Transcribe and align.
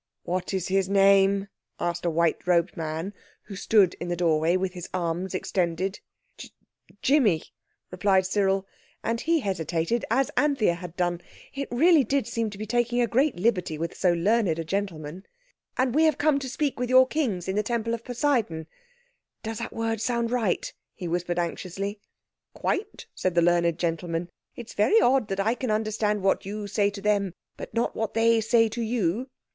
"What 0.23 0.51
is 0.51 0.69
his 0.69 0.89
name?" 0.89 1.47
asked 1.79 2.05
a 2.05 2.09
white 2.09 2.47
robed 2.47 2.75
man 2.75 3.13
who 3.43 3.55
stood 3.55 3.93
in 3.99 4.07
the 4.07 4.15
doorway 4.15 4.57
with 4.57 4.73
his 4.73 4.89
arms 4.95 5.35
extended. 5.35 5.99
"Ji 6.39 6.49
jimmy," 7.03 7.43
replied 7.91 8.25
Cyril, 8.25 8.65
and 9.03 9.21
he 9.21 9.41
hesitated 9.41 10.03
as 10.09 10.31
Anthea 10.35 10.73
had 10.73 10.95
done. 10.95 11.21
It 11.53 11.67
really 11.69 12.03
did 12.03 12.25
seem 12.25 12.49
to 12.49 12.57
be 12.57 12.65
taking 12.65 12.99
a 12.99 13.05
great 13.05 13.35
liberty 13.35 13.77
with 13.77 13.95
so 13.95 14.11
learned 14.11 14.57
a 14.57 14.63
gentleman. 14.63 15.27
"And 15.77 15.93
we 15.93 16.05
have 16.05 16.17
come 16.17 16.39
to 16.39 16.49
speak 16.49 16.79
with 16.79 16.89
your 16.89 17.05
Kings 17.05 17.47
in 17.47 17.55
the 17.55 17.61
Temple 17.61 17.93
of 17.93 18.03
Poseidon—does 18.03 19.59
that 19.59 19.71
word 19.71 20.01
sound 20.01 20.31
right?" 20.31 20.73
he 20.95 21.07
whispered 21.07 21.37
anxiously. 21.37 21.99
"Quite," 22.55 23.05
said 23.13 23.35
the 23.35 23.43
learned 23.43 23.77
gentleman. 23.77 24.31
"It's 24.55 24.73
very 24.73 24.99
odd 24.99 25.39
I 25.39 25.53
can 25.53 25.69
understand 25.69 26.23
what 26.23 26.43
you 26.43 26.65
say 26.65 26.89
to 26.89 27.01
them, 27.03 27.35
but 27.55 27.75
not 27.75 27.95
what 27.95 28.15
they 28.15 28.41
say 28.41 28.67
to 28.67 28.81
you." 28.81 29.29